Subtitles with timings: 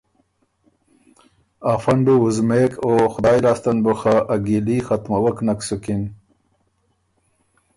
[1.73, 6.01] افۀ ن بُو وُزمېک او خدایٛ لاسته ن بُو خه ا ګیلي ختموک نک سُکِن۔